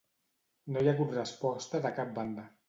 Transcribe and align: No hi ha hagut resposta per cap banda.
No 0.75 0.81
hi 0.83 0.89
ha 0.91 0.95
hagut 0.97 1.13
resposta 1.17 1.83
per 1.85 1.93
cap 2.01 2.17
banda. 2.17 2.49